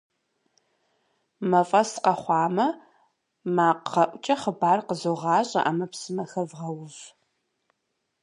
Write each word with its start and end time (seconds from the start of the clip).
Мафӏэс 1.49 1.91
къэхъуамэ, 2.03 2.67
макъгъэӏукӏэ 3.55 4.35
хъыбар 4.41 4.79
къозыгъащӏэ 4.87 5.61
ӏэмэпсымэхэр 5.63 6.45
вгъэув!. 6.49 6.95